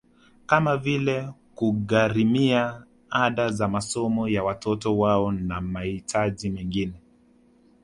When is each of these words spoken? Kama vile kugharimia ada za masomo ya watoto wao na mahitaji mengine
Kama 0.45 0.77
vile 0.77 1.29
kugharimia 1.55 2.83
ada 3.09 3.49
za 3.49 3.67
masomo 3.67 4.27
ya 4.27 4.43
watoto 4.43 4.97
wao 4.97 5.31
na 5.31 5.61
mahitaji 5.61 6.49
mengine 6.49 6.99